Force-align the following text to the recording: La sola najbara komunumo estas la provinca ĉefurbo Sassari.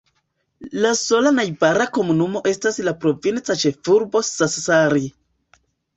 La 0.85 0.93
sola 1.01 1.33
najbara 1.35 1.87
komunumo 1.99 2.41
estas 2.53 2.81
la 2.87 2.95
provinca 3.05 3.57
ĉefurbo 3.65 4.23
Sassari. 4.31 5.05